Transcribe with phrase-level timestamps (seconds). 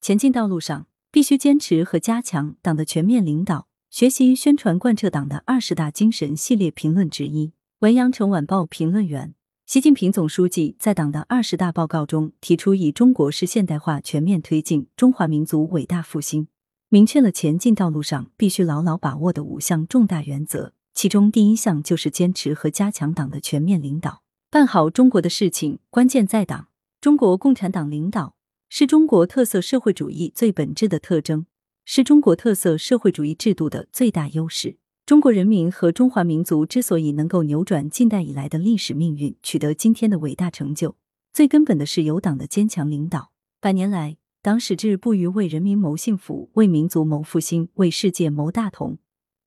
[0.00, 6.34] 前进道路上，必须坚持和加强党的全面领导，学习宣传贯彻党的二十大精神。
[6.34, 9.34] 系列评论之一，文阳城晚报评论员：
[9.66, 16.48] 习近平总书记在党的二十大报告中提出，以中国式现代化全面推进中华民族伟大复兴，
[16.88, 20.72] 明确了前进道路上必须牢牢把握的五项重大原则。
[20.94, 26.68] 其中第一项就是坚持和加强党的全面领导，办好中国的事情，关键在党。
[27.02, 28.34] 中国共产党领导。
[28.72, 31.44] 是中国特色社会主义最本质的特征，
[31.84, 34.76] 是中国特色社会主义制度的最大优势。
[35.04, 40.94] 中国人民和中华民族之所以能够扭转近代以来的历史命运，取得今天的伟大成就，
[41.32, 43.32] 最根本的是有党的坚强领导。
[43.60, 48.98] 百年来，党矢志不渝为人民谋幸福，为民族谋复兴，为世界谋大同，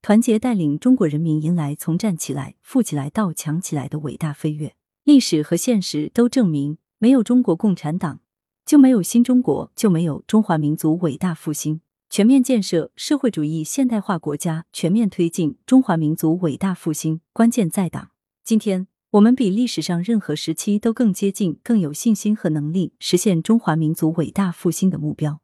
[0.02, 4.76] 团结带领中国人民迎来从站起来、富起来到强起来的伟大飞跃。
[5.06, 8.20] 历史和现实都证明，没有中国共产党。
[8.66, 11.82] 就没有新中国，就没有中华民族伟大复兴。
[12.10, 18.12] 全面建设社会主义现代化国家，全面推进中华民族伟大复兴，关键在党。
[18.44, 25.42] 今天，我们比历史上任何时期都更接近、更有信心和能力实现中华民族伟大复兴的目标。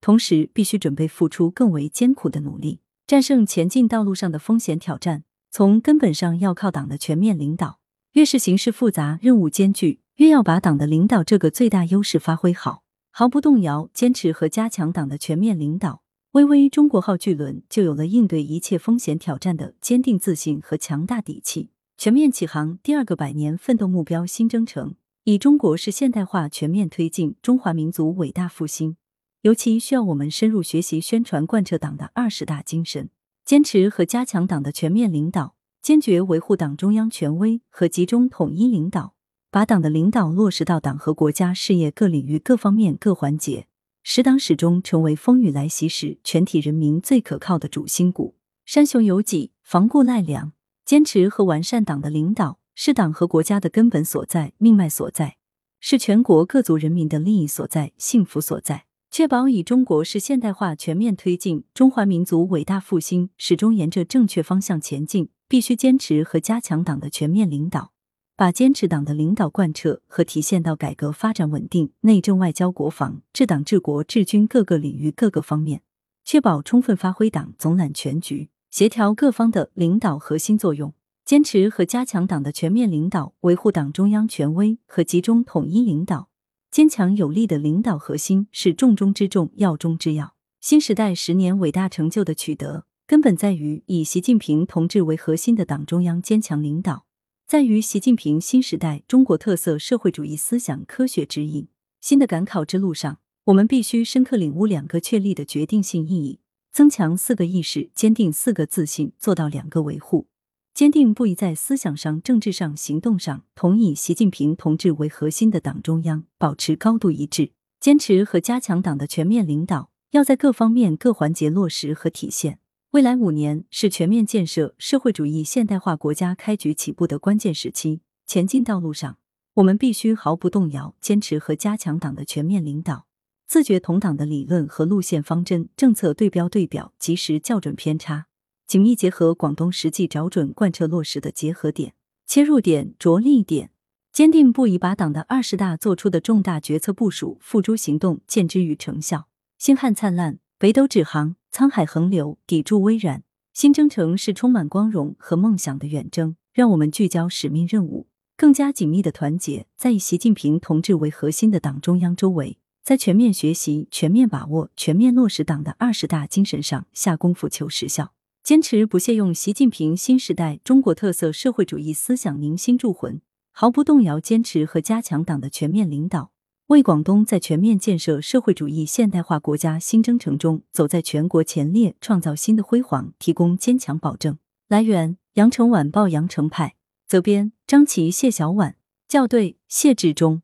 [0.00, 5.24] 同时，必须准备付出更为艰苦的努力，战胜前进道路上的风险挑战。
[5.50, 7.80] 从根本上要靠党的全面领导。
[8.12, 10.00] 越是形势复杂、任务艰巨。
[10.16, 16.00] 越要把党的领导这个最大优势发挥好，毫不动摇坚持和加强党的全面领导，
[16.32, 21.68] 巍巍中国号巨轮就有了应对一切风险挑战的坚定自信和强大底气。
[21.98, 28.96] 全面启航第二个百年奋斗目标新征程，以中国式现代化全面推进中华民族伟大复兴，
[29.42, 33.10] 尤其需要我们深入学习宣传贯彻党的二十大精神，
[33.44, 39.15] 坚持和加强党的全面领导，坚决维护党中央权威和集中统一领导。
[39.50, 43.66] 把党的领导落实到党和国家事业各领域各方面各环节，
[44.02, 48.36] 使党始终成为风雨来袭时全体人民最可靠的主心骨。
[48.64, 50.52] 山雄有脊，防固赖粮。
[50.84, 55.36] 坚持和完善党的领导，是党和国家的根本所在、命脉所在，
[55.80, 58.84] 是全国各族人民的利益所在、幸福所在。
[59.10, 67.95] 确保以中国式现代化全面推进中华民族伟大复兴，始终沿着正确方向前进，必须坚持和加强党的全面领导。
[68.38, 75.80] 把坚持党的领导贯彻和体现到改革发展稳定、内政外交国防、治党治国治军各个领域各个方面，
[76.22, 80.92] 确保充分发挥党总揽全局、协调各方的领导核心作用，
[81.24, 86.28] 坚持和加强党的全面领导，维护党中央权威和集中统一领导，
[86.70, 90.34] 坚强有力的领导核心是重中之重、要中之要。
[90.60, 97.05] 新时代十年伟大成就的取得，根本在于以习近平同志为核心的党中央坚强领导。
[97.48, 101.68] 在于习近平新时代中国特色社会主义思想科学指引。
[102.00, 106.40] 新的赶考之路上，我们必须深刻领悟两个确立的决定性意义：
[106.72, 110.26] 增强四个意识，坚定四个自信，做到两个维护。
[110.74, 122.58] 坚定不移在思想上、政治上、行动上同以习近平同志为核心的党中央保持高度一致，坚持和加强党的全面领导，要在各方面各环节落实和体现。
[122.96, 129.18] 未来五年是全面建设社会主义现代化国家开局起步的关键时期，前进道路上，
[129.56, 133.06] 我们必须毫不动摇坚持和加强党的全面领导，
[133.46, 138.28] 自觉同党的理论和路线方针、政策对标对表，及时校准偏差，
[138.66, 141.92] 紧密结合广东实际，找准贯彻落实的结合点、
[142.26, 143.72] 切入点、着力点，
[144.10, 149.28] 坚定不移把党的二十大作出的重大决策部署付诸行动，见之于成效。
[149.58, 151.36] 星汉灿烂，北斗指航。
[151.52, 153.22] 沧海横流，砥柱微然。
[153.52, 158.08] 新征程是充满光荣和梦想的远征，让我们聚焦使命任务，
[158.38, 168.12] 更加紧密的团结在以习近平同志为核心的党中央周围，在全面学习、全面把握、全面落实党的二十大精神上下功夫求实效，
[168.42, 176.32] 坚持不懈用习近平新时代中国特色社会主义思想凝心铸魂，毫不动摇坚持和加强党的全面领导。
[176.68, 184.36] 为广东在全面建设社会主义现代化国家新征程中走在全国前列，创造新的辉煌提供坚强保证。
[184.66, 186.74] 来源：羊城晚报羊城派，
[187.06, 188.74] 责编：张琪、谢小婉，
[189.08, 190.42] 校对：谢志忠。